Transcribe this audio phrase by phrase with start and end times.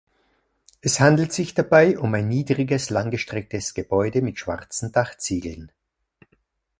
[0.81, 5.71] Es handelt sich dabei um ein niedriges langgestrecktes Gebäude mit schwarzen Dachziegeln.